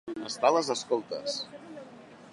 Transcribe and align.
Estar 0.29 0.49
a 0.53 0.55
les 0.55 0.71
escoltes. 0.75 1.37